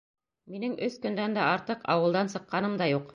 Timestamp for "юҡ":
2.95-3.07